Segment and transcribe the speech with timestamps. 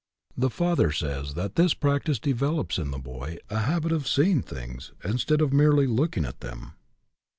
[0.35, 4.93] The father says that this practice develops in the boy a habit of seeing things,
[5.03, 6.73] instead of merely look ing at them.